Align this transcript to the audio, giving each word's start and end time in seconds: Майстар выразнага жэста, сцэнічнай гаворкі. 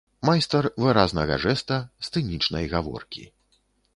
Майстар 0.27 0.67
выразнага 0.83 1.37
жэста, 1.43 1.77
сцэнічнай 2.07 2.65
гаворкі. 2.75 3.29